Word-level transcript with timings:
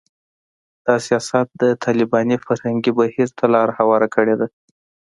دا 0.85 0.95
سیاست 1.07 1.47
د 1.61 1.63
طالباني 1.83 2.37
فرهنګي 2.45 2.91
بهیر 2.99 3.29
ته 3.37 3.45
لاره 3.53 3.81
ورکړې 3.91 4.35
ده 4.39 4.47